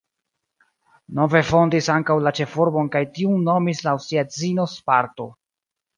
[1.19, 5.29] Nove fondis ankaŭ la ĉefurbon kaj tiun nomis laŭ sia edzino Sparto.